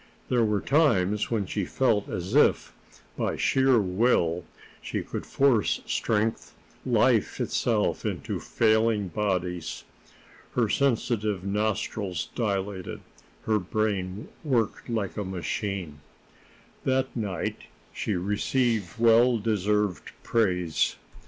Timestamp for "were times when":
0.43-1.45